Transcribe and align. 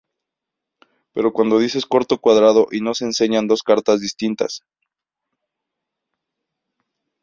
Pero 1.13 1.31
cuando 1.31 1.59
dices 1.59 1.85
corto 1.85 2.17
cuadrado 2.17 2.65
y 2.71 2.81
no 2.81 2.93
es 2.93 2.97
se 2.97 3.05
enseñan 3.05 3.45
dos 3.47 3.61
cartas 3.61 3.99
distintas. 4.01 4.63